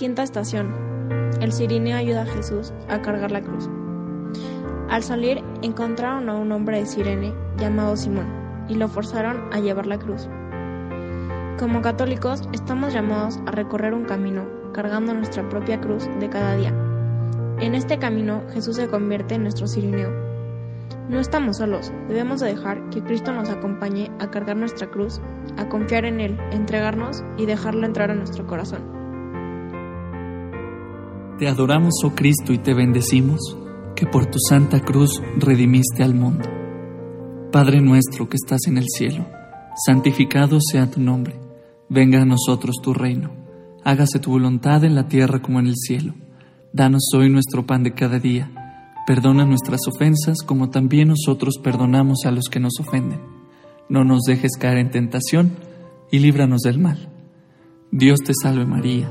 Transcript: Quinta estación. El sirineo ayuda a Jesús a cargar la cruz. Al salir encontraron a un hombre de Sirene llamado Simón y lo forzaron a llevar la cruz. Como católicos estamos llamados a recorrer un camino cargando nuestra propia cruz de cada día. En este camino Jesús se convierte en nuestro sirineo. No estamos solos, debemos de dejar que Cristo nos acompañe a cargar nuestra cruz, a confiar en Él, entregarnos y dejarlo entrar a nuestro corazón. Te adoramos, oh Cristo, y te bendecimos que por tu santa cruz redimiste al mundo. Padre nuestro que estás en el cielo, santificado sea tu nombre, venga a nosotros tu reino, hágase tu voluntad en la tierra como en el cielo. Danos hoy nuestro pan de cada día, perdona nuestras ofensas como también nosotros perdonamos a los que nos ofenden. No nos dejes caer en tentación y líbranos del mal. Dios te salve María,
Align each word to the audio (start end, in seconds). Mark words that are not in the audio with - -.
Quinta 0.00 0.22
estación. 0.22 0.72
El 1.42 1.52
sirineo 1.52 1.98
ayuda 1.98 2.22
a 2.22 2.24
Jesús 2.26 2.72
a 2.88 3.02
cargar 3.02 3.30
la 3.32 3.42
cruz. 3.42 3.68
Al 4.88 5.02
salir 5.02 5.44
encontraron 5.60 6.30
a 6.30 6.36
un 6.36 6.50
hombre 6.52 6.78
de 6.78 6.86
Sirene 6.86 7.34
llamado 7.58 7.94
Simón 7.98 8.24
y 8.66 8.76
lo 8.76 8.88
forzaron 8.88 9.52
a 9.52 9.60
llevar 9.60 9.84
la 9.84 9.98
cruz. 9.98 10.26
Como 11.58 11.82
católicos 11.82 12.48
estamos 12.54 12.94
llamados 12.94 13.40
a 13.44 13.50
recorrer 13.50 13.92
un 13.92 14.06
camino 14.06 14.46
cargando 14.72 15.12
nuestra 15.12 15.46
propia 15.50 15.78
cruz 15.82 16.08
de 16.18 16.30
cada 16.30 16.56
día. 16.56 16.72
En 17.58 17.74
este 17.74 17.98
camino 17.98 18.40
Jesús 18.54 18.76
se 18.76 18.88
convierte 18.88 19.34
en 19.34 19.42
nuestro 19.42 19.66
sirineo. 19.66 20.10
No 21.10 21.20
estamos 21.20 21.58
solos, 21.58 21.92
debemos 22.08 22.40
de 22.40 22.54
dejar 22.54 22.88
que 22.88 23.02
Cristo 23.02 23.34
nos 23.34 23.50
acompañe 23.50 24.10
a 24.18 24.30
cargar 24.30 24.56
nuestra 24.56 24.86
cruz, 24.90 25.20
a 25.58 25.68
confiar 25.68 26.06
en 26.06 26.20
Él, 26.20 26.38
entregarnos 26.52 27.22
y 27.36 27.44
dejarlo 27.44 27.84
entrar 27.84 28.10
a 28.10 28.14
nuestro 28.14 28.46
corazón. 28.46 28.99
Te 31.40 31.48
adoramos, 31.48 31.94
oh 32.04 32.10
Cristo, 32.10 32.52
y 32.52 32.58
te 32.58 32.74
bendecimos 32.74 33.56
que 33.96 34.04
por 34.04 34.26
tu 34.26 34.38
santa 34.38 34.80
cruz 34.80 35.22
redimiste 35.38 36.02
al 36.02 36.14
mundo. 36.14 36.44
Padre 37.50 37.80
nuestro 37.80 38.28
que 38.28 38.36
estás 38.36 38.66
en 38.66 38.76
el 38.76 38.84
cielo, 38.86 39.26
santificado 39.86 40.58
sea 40.60 40.90
tu 40.90 41.00
nombre, 41.00 41.40
venga 41.88 42.20
a 42.20 42.26
nosotros 42.26 42.76
tu 42.82 42.92
reino, 42.92 43.30
hágase 43.84 44.18
tu 44.18 44.32
voluntad 44.32 44.84
en 44.84 44.94
la 44.94 45.08
tierra 45.08 45.40
como 45.40 45.60
en 45.60 45.68
el 45.68 45.76
cielo. 45.76 46.12
Danos 46.74 47.08
hoy 47.16 47.30
nuestro 47.30 47.66
pan 47.66 47.84
de 47.84 47.94
cada 47.94 48.18
día, 48.18 48.52
perdona 49.06 49.46
nuestras 49.46 49.80
ofensas 49.88 50.42
como 50.44 50.68
también 50.68 51.08
nosotros 51.08 51.56
perdonamos 51.56 52.26
a 52.26 52.32
los 52.32 52.50
que 52.50 52.60
nos 52.60 52.78
ofenden. 52.80 53.20
No 53.88 54.04
nos 54.04 54.24
dejes 54.26 54.58
caer 54.58 54.76
en 54.76 54.90
tentación 54.90 55.52
y 56.10 56.18
líbranos 56.18 56.60
del 56.60 56.78
mal. 56.78 57.08
Dios 57.90 58.20
te 58.20 58.34
salve 58.34 58.66
María, 58.66 59.10